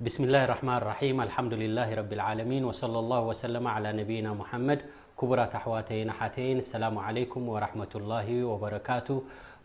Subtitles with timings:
[0.00, 4.78] بسم الله الرحمن الرحيم الحمد لله رب العالمين وصلى الله وسلم على نبينا محمد
[5.20, 8.12] ክቡራት ኣሕዋተይናሓተይን ኣሰላሙ ለኩም ወራመላ
[8.50, 9.08] ወበረካቱ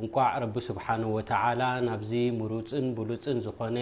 [0.03, 0.85] እንቋዕ ረቢ ስብሓ
[1.17, 3.77] ወላ ናብዚ ሙሩፅን ብሉፅን ዝኾነ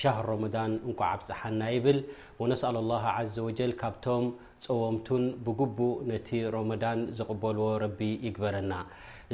[0.00, 1.98] ሻሃር ሮሞዳን እንቋዓ ኣብፅሓና ይብል
[2.40, 4.26] ወነስኣል ላ ዘ ወጀል ካብቶም
[4.66, 8.72] ፀወምቱን ብግቡእ ነቲ ሮሞዳን ዝቕበልዎ ረቢ ይግበረና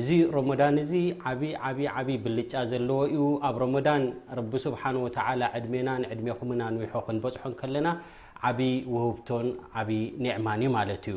[0.02, 0.92] እዚ ሮመዳን እዚ
[1.32, 4.04] ዓብይ ዓብይ ዓብይ ብልጫ ዘለዎ እዩ ኣብ ሮሞዳን
[4.38, 5.08] ረቢ ስብሓ ወ
[5.58, 7.88] ዕድሜና ንዕድሜኹምና ንዊሖ ክንበፅሖን ከለና
[8.50, 9.48] ዓብይ ወህብቶን
[9.82, 11.16] ዓብዪ ኒዕማን እዩ ማለት እዩ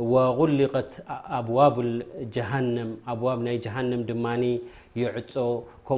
[0.00, 0.74] غلق
[3.46, 3.66] ናይ ج
[5.02, 5.12] يع
[5.88, 5.94] ከ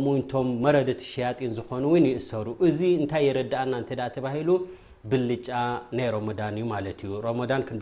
[0.65, 2.80] መረደة ሸጢን ዝኾኑ ይእሰሩ እዚ
[3.13, 3.74] ታይ يረእና
[5.10, 5.49] ብጫ
[5.99, 6.09] ናይ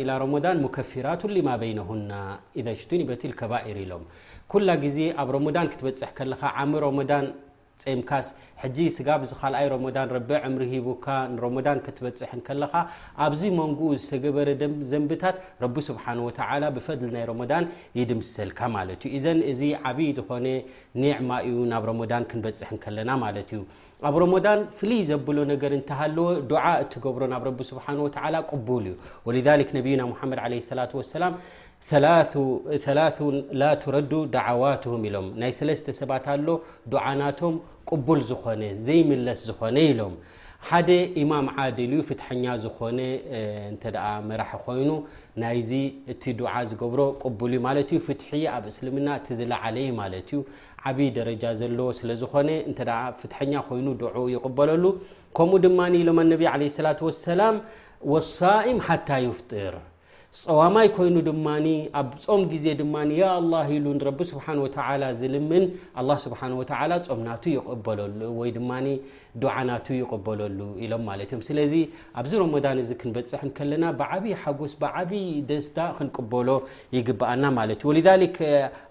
[0.00, 1.06] ى ى ض كፍራ
[1.36, 2.14] ن
[2.68, 4.02] ذ ር ሎም
[4.52, 7.26] ኩላ ግዜ ኣብ ሮመዳን ክትበፅሕ ከለካ ዓሚ ሮሞዳን
[7.82, 8.26] ፀምካስ
[8.74, 12.74] ዚ ስጋ ዝካኣይ ረዳን ረቢ ዕምሪ ሂቡካ ንሮዳን ክትበፅሕ ከለካ
[13.24, 14.48] ኣብዚ መንኡ ዝተገበረ
[14.92, 16.30] ዘንብታት ረቢ ስብሓه ወ
[16.76, 17.64] ብፈድ ናይ ሮዳን
[17.98, 20.46] ይድምሰልካ ማለዩ እዘን እዚ ዓብይ ዝኮነ
[21.02, 23.60] ኒዕማ እዩ ናብ ረመዳን ክንበፅሕ ከለና ማለት እዩ
[24.08, 24.32] ኣብ رሞ
[24.78, 25.80] ፍልይ ዘብሎ እ
[27.10, 28.94] እብሮ ናብ ه و قል ዩ
[29.26, 29.48] ولذ
[30.00, 30.10] ና
[33.52, 36.46] ድ ع ة ረዱ دعዋه ሎ ናይ ሰለተ ሰባት ኣሎ
[37.06, 37.54] ዓናም
[37.90, 40.00] قبል ዝኾነ ዘይለስ ዝኮነ ሎ
[40.68, 42.98] ሓደ ኢማም ዓድል እ ፍትሐኛ ዝኾነ
[43.38, 43.40] እ
[44.28, 44.90] መራሒ ኮይኑ
[45.42, 45.70] ናይዚ
[46.12, 50.40] እቲ ዱዓ ዝገብሮ ቅብሉ ማለት እዩ ፍትሕ ኣብ እስልምና እቲ ዝለዓለይ ማለት እዩ
[50.90, 52.74] ዓብይ ደረጃ ዘለዎ ስለ ዝኮነ እ
[53.22, 54.84] ፍትሐኛ ኮይኑ ድዑ ይቕበለሉ
[55.38, 55.80] ከምኡ ድማ
[56.10, 57.56] ሎም ኣነቢ عለه ሰላة ሰላም
[58.12, 59.74] ወሳኢም ሓታ ይፍጢር
[60.42, 61.46] ፀዋማይ ኮይኑ ድማ
[62.00, 62.94] ኣብ ጾም ግዜ ድማ
[63.34, 64.66] ኣላ ኢሉ ንረቢ ስብሓ ወ
[65.20, 65.64] ዝልምን
[66.24, 66.40] ስብሓ
[67.08, 68.70] ጾምናቱ ይበለሉ ወይ ድማ
[69.42, 71.72] ዱዓናቱ ይቕበለሉ ኢሎም ማለት እዮም ስለዚ
[72.22, 76.48] ኣብዚ ሮሞዳን እዚ ክንበፅሕ ከለና ብዓብዪ ሓጎስ ብዓብዪ ደስታ ክንቅበሎ
[76.96, 78.50] ይግብኣና ማለት እዩ ወ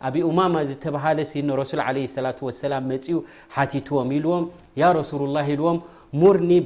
[0.09, 1.19] ኣብ ኡማማ ዝተባሃለ
[1.61, 2.31] ረሱል ለ ላ
[2.65, 3.17] ሰላም መፅኡ
[3.57, 4.45] ሓቲትዎም ኢልዎም
[4.83, 5.77] ያ ረሱሉ ላ ኢልዎም
[6.21, 6.51] ኮ ሶ ዲ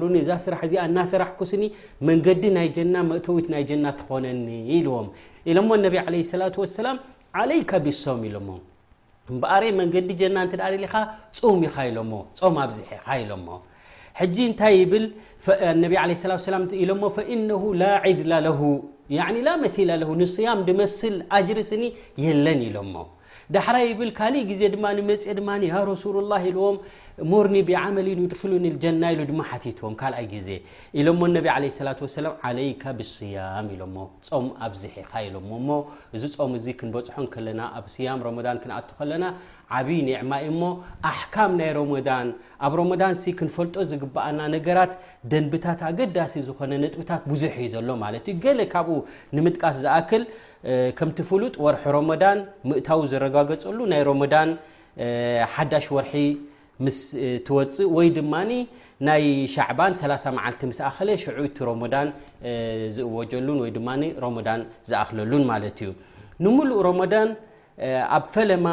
[0.00, 0.02] ር
[22.52, 22.68] ን ሎ
[23.54, 25.48] ዳሕራ ይብል ካልእ ግዜ ድማ መፅ ድማ
[25.92, 26.76] ረሱሉ ላه ኢልዎም
[27.30, 30.48] ሙርኒ ብዓመልንድኪሉ ጀና ኢ ድማ ሓቲትዎም ካልኣይ ግዜ
[31.00, 31.90] ኢሎሞ ነቢ ላة
[32.26, 33.82] ላ عለይ ብصያም ኢሎ
[34.28, 35.34] ፆም ኣብዝሒኻ ኢሎ
[36.18, 39.24] እዚ ፆም እዚ ክንበፅሖ ከለና ኣብ ስያም ረመዳን ክንኣቱ ከለና
[39.78, 40.60] ዓብይ ኒዕማይ እሞ
[41.10, 42.26] ኣሕካም ናይ ሮሞዳን
[42.66, 44.92] ኣብ ሮሞዳን ሲ ክንፈልጦ ዝግብኣና ነገራት
[45.32, 48.96] ደንብታት ኣገዳሲ ዝኾነ ጥብታት ብዙሕ እዩ ዘሎ ማለት እዩ ገለ ካብኡ
[49.36, 50.24] ንምጥቃስ ዝኣክል
[50.98, 52.38] ከምቲ ፍሉጥ ወርሒ ሮሞዳን
[52.70, 54.50] ምእታዊ ዝረጋገፀሉ ናይ ሮሞዳን
[55.54, 56.16] ሓዳሽ ወርሒ
[56.84, 56.98] ምስ
[57.46, 58.34] ትወፅእ ወይ ድማ
[59.06, 59.22] ናይ
[59.70, 60.44] ዕባን 3መዓ
[60.76, 62.08] ስ ኣኸለ ሽዑቲ ሮሞዳን
[62.96, 63.88] ዝእዎጀሉን ወይ ድማ
[64.24, 64.60] ሮሞዳን
[64.90, 65.90] ዝኣክለሉን ማለት እዩ
[66.44, 67.28] ንምሉእ ሮሞዳን
[68.16, 68.66] ኣብ ፈለማ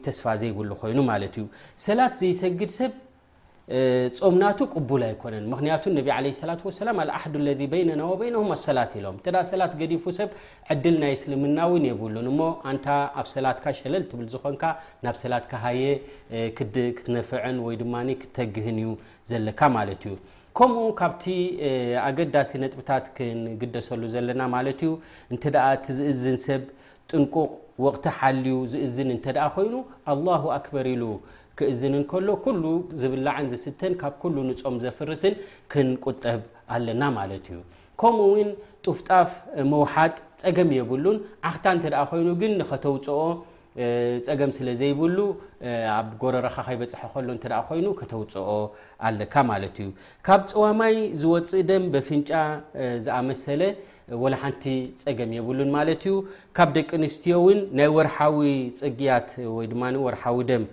[0.06, 2.93] ስፋ ሉ ይኑ
[4.18, 6.14] ጾምናቱ ቅቡል ኣይኮነን ምቱ ላ
[7.08, 8.02] ላ ኣድ ለذ ነና
[8.66, 9.16] ሰላት ሎም
[9.50, 10.30] ሰላ ገዲፉ ሰብ
[10.72, 12.28] ዕድል ናይ እስልምና ን የብሉን
[13.20, 13.58] ኣብ ሰላት
[13.94, 14.56] ለል ብል ዝኮን
[15.06, 15.82] ናብ ሰላት ሃየ
[17.06, 17.84] ትነፍዐን ወይ ድ
[18.38, 18.90] ተግህ ዩ
[19.30, 19.60] ዘካ
[19.94, 20.14] እዩ
[20.58, 21.24] ከምኡ ካብቲ
[22.06, 24.42] ኣገዳሲ ጥብታት ክንግደሰሉ ዘለና
[24.90, 24.92] ዩ
[25.34, 25.36] እ
[25.98, 26.62] ዝእዝን ሰብ
[27.10, 27.50] ጥንቁቕ
[27.96, 29.19] ቕቲ ሓልዩ ዝእዝን እ
[29.56, 29.74] ኮይኑ
[30.12, 31.06] ኣር ሉ
[31.58, 32.64] ክእዝን ከሎ ኩሉ
[33.00, 35.35] ዝብላዓን ዘስተን ካብ ኩሉ ንፆም ዘፍርስን
[35.73, 36.41] ክንቁጠብ
[36.75, 37.58] ኣለና ማለት እዩ
[38.00, 38.49] ከምኡእውን
[38.87, 39.31] ጡፍጣፍ
[39.70, 41.19] ምውሓጥ ፀገም የብሉን
[41.49, 43.20] ዓኽታ እንተ ደኣ ኮይኑ ግን ንከተውፅኦ
[44.26, 45.17] ፀገም ስለ ዘይብሉ
[45.97, 48.49] ኣብ ጎረረኻ ከይበፅሐ ከሎ እ ኮይኑ ከተውፅኦ
[49.11, 49.88] ኣለካ ማለት እዩ
[50.29, 52.31] ካብ ፅዋማይ ዝወፅእ ደም በፍንጫ
[53.06, 53.62] ዝኣመሰለ
[54.25, 54.64] ወላሓንቲ
[55.05, 56.17] ፀገም የብሉን ማለት እዩ
[56.58, 58.41] ካብ ደቂ ኣንስትዮ እውን ናይ ወርሓዊ
[58.82, 59.31] ፅግያት
[59.61, 60.64] ወይድማ ወርሓዊ ደም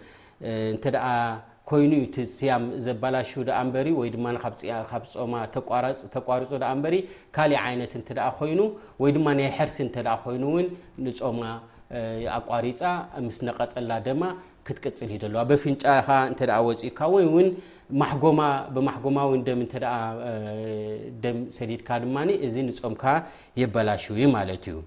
[0.52, 0.86] እንተ
[1.70, 3.30] ኮይኑ ቲ ስያም ዘበላሹ
[3.74, 5.04] በሪ ወይካብ
[5.34, 5.44] ማ
[6.16, 6.50] ተቋርፁ
[6.84, 6.96] በሪ
[7.36, 8.04] ካሊእ ይነት እን
[8.40, 8.60] ኮይኑ
[9.04, 9.90] ወይ ድማ ናይ ሕርሲ እ
[10.24, 10.68] ኮይኑእውን
[11.06, 11.42] ንፆማ
[12.40, 12.82] ኣቋሪፃ
[13.28, 14.22] ምስ ነቐፀላ ድማ
[14.68, 17.48] ክትቅፅል እዩ ዘለዋ ብፍንጫ እ ወፂኡካ ወይን
[18.02, 19.18] ማብማሕጎማ
[21.24, 22.16] ደም ሰዲድካ ድማ
[22.48, 23.04] እዚ ንፆምካ
[23.62, 24.78] የበላሽ እዩ ማለት እዩ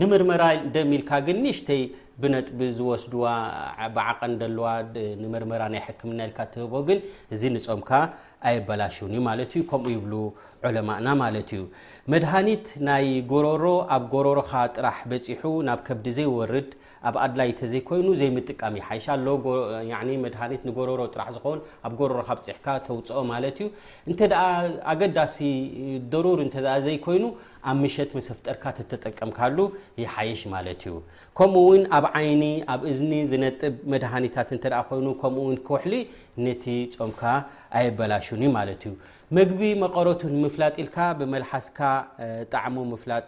[0.00, 0.44] ንምርመራ
[0.74, 1.82] ደሚ ኢልካ ግን ንሽተይ
[2.22, 3.24] ብነጥቢ ዝወስድዋ
[3.84, 4.66] ዓቐን ለዋ
[5.20, 6.98] ንመርመራ ናይ ሕክምና ል ትህቦ ግን
[7.34, 7.90] እዚ ንፆምካ
[8.48, 10.12] ኣየበላሽን ማት ከምኡ ይብሉ
[10.66, 11.62] ዑለማእና ማለት እዩ
[12.14, 13.64] መድሃኒት ናይ ጎሮሮ
[13.96, 16.70] ኣብ ጎረሮካ ጥራሕ በፂሑ ናብ ከብዲ ዘይወርድ
[17.08, 19.14] ኣብ ኣድላይ ተ ዘይኮይኑ ዘይምጥቃም ይሓይሽ ኣ
[20.34, 23.68] ድሃኒት ንጎረሮ ጥራሕ ዝውን ኣብ ጎረሮ ካብፂሕካ ተውፅኦ ማለት እዩ
[24.10, 24.20] እንተ
[24.92, 25.36] ኣገዳሲ
[26.12, 26.50] ደሩር እ
[26.86, 27.24] ዘይኮይኑ
[27.70, 29.58] ኣብ ምሸት መሰፍጠርካ ተተጠቀምካሉ
[30.02, 30.94] ይሓይሽ ማለት እዩ
[31.40, 32.42] ከምኡውን ኣብ ዓይኒ
[32.74, 34.50] ኣብ እዝኒ ዝነጥብ መድሃኒታት
[34.90, 35.94] ኮይኑ ከምኡ ክውሊ
[36.46, 36.64] ነቲ
[37.00, 37.22] ፆምካ
[37.78, 38.94] ኣየበላሽን ዩ ማለት እዩ
[39.36, 41.78] መግቢ መቐረቱ ንምፍላጥ ኢልካ ብመልሓስካ
[42.52, 43.26] ጣዕ ምፍላጥ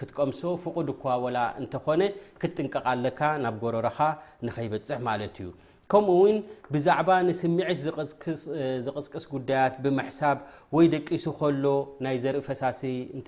[0.00, 2.02] ክትቀምሶ ፍቅድ እኳ ወላ እንተኾነ
[2.40, 3.98] ክትጥንቀቃለካ ናብ ጎረሮኻ
[4.46, 5.50] ንከይበፅሕ ማለት እዩ
[5.92, 6.36] ከምኡውን
[6.74, 7.78] ብዛዕባ ንስምዒት
[8.86, 10.38] ዝቕስቅስ ጉዳያት ብምሕሳብ
[10.76, 11.64] ወይ ደቂሱ ከሎ
[12.06, 12.80] ናይ ዘርኢ ፈሳሲ
[13.18, 13.22] እ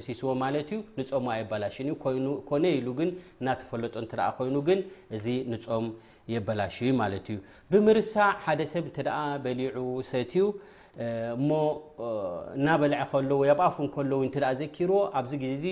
[0.00, 1.02] ንፆሙላሽኮነ
[2.78, 3.10] ኢሉ ግን
[3.40, 4.08] እናተፈለጦ እ
[4.38, 4.80] ኮይኑ ግን
[5.16, 5.86] እዚ ንፆም
[6.32, 7.36] የበላሽዩ ማት እዩ
[7.70, 9.02] ብምርሳዕ ሓደ ሰብ እ
[9.44, 9.76] በሊዑ
[10.10, 10.44] ሰትኡ
[11.36, 11.50] እሞ
[12.58, 14.12] እናበልዐ ከሎዉ ኣብኣፉ ከሎ
[14.60, 15.64] ዘኪርዎ ኣብዚ ግዜ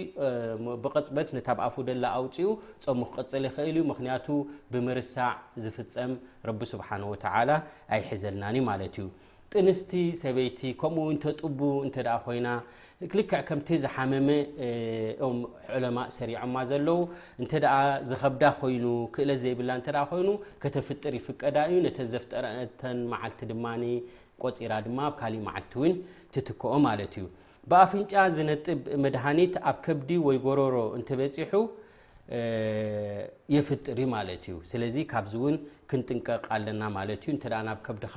[0.85, 2.49] ብቐፅበት ታብኣፉ ላ ኣውፅኡ
[2.85, 4.27] ፀሙ ክቐፅል ይክእል ዩ ምክንያቱ
[4.75, 5.33] ብምርሳዕ
[5.65, 6.15] ዝፍፀም
[6.51, 7.25] ረቢ ስብሓወተ
[7.97, 9.07] ኣይሕዘልናን ዩ ማለት እዩ
[9.53, 12.49] ጥንስቲ ሰበይቲ ከምኡው ተጡቡ እንተኣ ኮይና
[13.19, 14.29] ልክዕ ከምቲ ዝሓመመ
[15.27, 15.39] ኦም
[15.77, 16.99] ዑለማእ ሰሪዖማ ዘለዉ
[17.41, 17.79] እንተ ኣ
[18.11, 20.29] ዝከብዳ ኮይኑ ክእለ ዘይብላ እ ኮይኑ
[20.65, 23.67] ከተፍጥር ይፍቀዳ እዩ ነተ ዘፍጠረተን መዓልቲ ድማ
[24.45, 25.95] ቆፂራ ድማ ኣብ ካሊእ መዓልቲ እው
[26.35, 27.27] ትትከኦ ማለት እዩ
[27.71, 31.55] ብኣፍንጫ ዝነጥብ መድሃኒት ኣብ ከብዲ ወይ ጎረሮ እንተበፂሑ
[33.55, 35.57] የፍጥር ማለት እዩ ስለዚ ካብዚ እውን
[35.91, 38.15] ክንጥንቀቕ ኣለና ማለት እዩ እ ናብ ከብድካ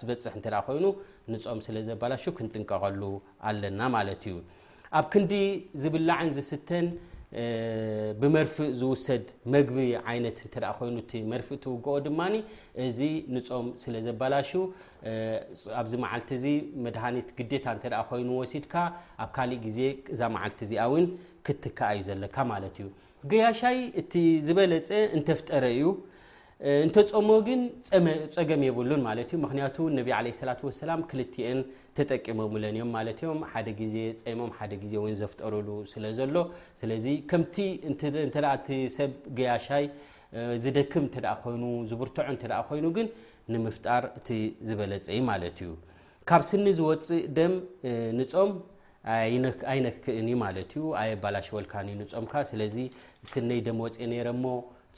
[0.00, 0.86] ዝበፅሕ እ ኮይኑ
[1.32, 3.02] ንፆም ስለ ዘባላሹ ክንጥንቀቐሉ
[3.50, 4.36] ኣለና ማለት እዩ
[4.98, 5.32] ኣብ ክንዲ
[5.84, 6.86] ዝብላዕን ዝስተን
[8.20, 9.78] ብመርፊእ ዝውሰድ መግቢ
[10.10, 10.96] ዓይነት እ ኮይኑ
[11.32, 12.20] መርፊእ ትውገኦ ድማ
[12.86, 13.00] እዚ
[13.34, 14.50] ንፆም ስለ ዘባላሹ
[15.80, 16.46] ኣብዚ መዓልቲ እዚ
[16.84, 17.66] መድሃኒት ግዴታ
[18.00, 18.74] እ ኮይኑ ወሲድካ
[19.24, 19.80] ኣብ ካሊእ ግዜ
[20.14, 20.94] እዛ መዓልቲ እዚኣ ው
[21.46, 22.86] ክትከ እዩ ዘለካ ማለት እዩ
[23.32, 24.12] ገያሻይ እቲ
[24.46, 25.84] ዝበለፀ እንተፍጠረ እዩ
[26.84, 27.60] እንተፀሞ ግን
[28.36, 30.50] ፀገም የብሉን ማለት እዩ ምክንያቱ ነብ ለ ስላ
[30.84, 31.58] ሰላም ክልን
[31.96, 36.34] ተጠቂመምለንእዮም ማለት እዮም ሓደ ዜ ፀሞም ደ ዜ ይ ዘፍጠሩሉ ስለዘሎ
[36.80, 37.56] ስለዚ ከምቲ
[38.36, 38.40] ተ
[38.96, 39.84] ሰብ ገያሻይ
[40.64, 43.06] ዝደክም እተ ኮይኑ ዝብርትዑ እ ኮይኑ ግን
[43.54, 44.28] ንምፍጣር እቲ
[44.70, 45.70] ዝበለፀ ዩ ማለት እዩ
[46.30, 47.54] ካብ ስኒ ዝወፅእ ደም
[48.18, 48.50] ንፆም
[49.74, 52.76] ኣይነክእን እዩ ማለት እዩ ኣየባላሽወልካ ንፆምካ ስለዚ
[53.32, 54.44] ስነይ ደም ወፅእ ነይረሞ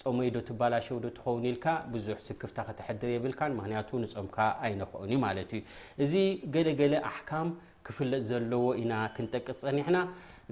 [0.03, 5.63] ፀሞይዶ ትባላሸውዶ ትኸውኒኢልካ ብዙሕ ስክፍታ ክተሐድር የብልካ ምክንያቱ ንፆምካ ኣይነክኦን ዩ ማለት እዩ
[6.05, 6.15] እዚ
[6.55, 7.49] ገለገለ ኣሕካም
[7.89, 9.99] ክፍለጥ ዘለዎ ኢና ክንጠቅስ ፀኒሕና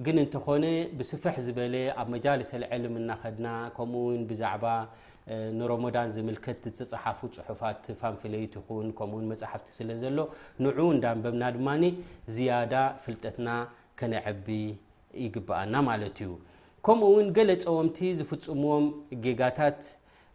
[0.05, 0.65] ግን እንተኾነ
[0.99, 4.65] ብስፈሕ ዝበለ ኣብ መጃለሰዕልም እናከድና ከምኡውን ብዛዕባ
[5.61, 10.19] ንሮሞዳን ዝምልከት ዝተፀሓፉ ፅሑፋት ፋንፍለይት ይኹን ከምኡ መፅሓፍቲ ስለ ዘሎ
[10.67, 11.69] ንዑ እንዳንበብና ድማ
[12.37, 12.75] ዝያዳ
[13.07, 13.49] ፍልጠትና
[14.01, 14.49] ከነዐቢ
[15.25, 16.31] ይግብኣና ማለት እዩ
[16.87, 18.85] ከምኡ ውን ገለፀዎምቲ ዝፍፅምዎም
[19.25, 19.81] ጌጋታት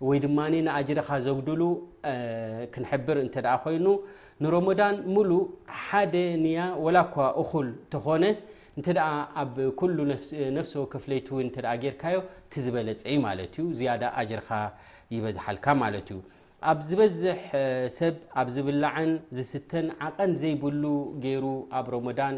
[0.08, 1.62] ወይ ድማ ንኣጅርኻ ዘጉድሉ
[2.74, 3.28] ክንሕብር እ
[3.64, 3.86] ኮይኑ
[4.44, 5.46] ንሮሞዳን ሙሉእ
[5.84, 6.48] ሓደ ን
[6.86, 8.24] ወላ ኳ እኹል ተኾነ
[8.80, 8.84] እ
[9.42, 9.56] ኣብ
[9.98, 10.00] ሉ
[10.58, 11.28] ነፍሰ ክፍለይቲ
[11.84, 12.18] ጌርካዮ
[12.52, 14.50] ቲ ዝበለፀዩ ማለት እዩ ዝያዳ ኣጅርኻ
[15.16, 16.20] ይበዝሓልካ ማለት እዩ
[16.72, 17.40] ኣብ ዝበዝሕ
[17.98, 20.84] ሰብ ኣብ ዝብላዓን ዝስተን ዓቐን ዘይብሉ
[21.24, 21.46] ገይሩ
[21.78, 22.36] ኣብ ሮሞዳን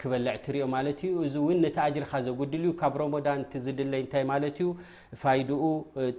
[0.00, 4.58] ክበልዕ ትሪዮ ማለት እዩ እዚ እውን ነቲ ኣጅርካ ዘጉድል ዩ ካብ ሮሞዳን ዝድለይ እታይ ማለት
[4.62, 4.68] እዩ
[5.22, 5.62] ፋይድኡ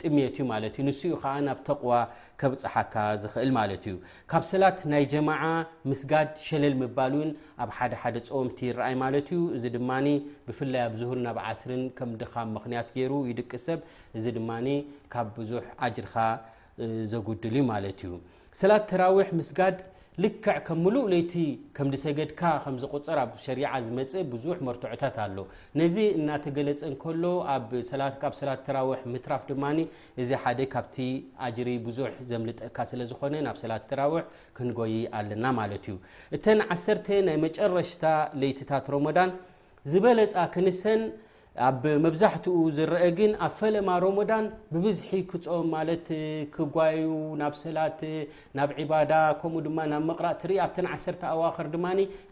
[0.01, 1.93] ጥምየት እዩ ማለት እዩ ንስኡ ከዓ ናብ ተቕዋ
[2.41, 3.95] ከብፅሓካ ዝኽእል ማለት እዩ
[4.33, 5.43] ካብ ሰላት ናይ ጀማዓ
[5.91, 7.31] ምስጋድ ሸለል ምባል እውን
[7.65, 9.89] ኣብ ሓደሓደ ፀወምቲ ይረአይ ማለት እዩ እዚ ድማ
[10.49, 13.79] ብፍላይ ኣብ ዝህር ናብ ዓስርን ከም ዲካብ ምክንያት ገይሩ ይድቅ ሰብ
[14.19, 14.51] እዚ ድማ
[15.15, 15.65] ካብ ብዙሕ
[15.97, 16.15] ጅርካ
[17.15, 18.13] ዘጉድል ማለት እዩ
[18.61, 19.77] ሰላት ተራዊሕ ምስጋድ
[20.23, 21.33] ልክዕ ከም ሙሉእ ለይቲ
[21.77, 25.37] ከም ዲሰገድካ ከም ዝቁፅር ኣብ ሸሪዓ ዝመፅ ብዙሕ መርትዑታት ኣሎ
[25.79, 27.23] ነዚ እናተገለፀ ከሎ
[27.55, 29.63] ኣካብ ሰላት ተራዊሕ ምትራፍ ድማ
[30.21, 30.97] እዚ ሓደ ካብቲ
[31.47, 34.23] ኣጅሪ ብዙሕ ዘምልጠካ ስለ ዝኮነ ናብ ሰላት ተራዊሕ
[34.59, 35.95] ክንጎይ ኣለና ማለት እዩ
[36.37, 38.05] እተን 1ተ ናይ መጨረሽታ
[38.43, 39.31] ለይቲታት ሮሞዳን
[39.93, 41.01] ዝበለፃ ክንሰን
[41.63, 45.83] ኣብ መብዛሕትኡ ዝረአ ግን ኣብ ፈለማ ሮሞዳን ብብዝሒ ክፆም ማ
[46.55, 46.97] ክጓዩ
[47.41, 47.99] ናብ ሰላት
[48.57, 51.85] ናብ ባዳ ከም ማ ናብ መራእ ኢ ኣብተ ዓ ኣዋክር ድማ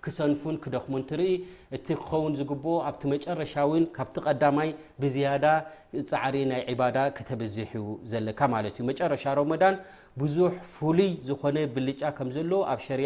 [0.07, 1.29] ክሰንፉን ክደኽሙን ትርኢ
[1.77, 3.53] እቲ ክኸውን ዝግብ ኣብቲ መጨረሻ
[3.97, 4.69] ካብቲ ቀዳማይ
[5.03, 5.45] ብዝያዳ
[6.11, 7.71] ፃዕሪ ናይ ባዳ ከተበዝሕ
[8.11, 8.39] ዘለካ
[8.79, 9.75] ዩ መጨረሻ ሮዳን
[10.21, 13.05] ብዙሕ ፍሉይ ዝኾነ ብልጫ ከምዘሎ ኣብ ሸሪ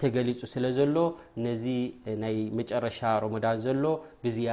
[0.00, 0.96] ተገሊፁ ስለዘሎ
[1.46, 1.64] ነዚ
[2.24, 3.84] ናይ መጨረሻ ሮዳን ዘሎ
[4.24, 4.52] ብያ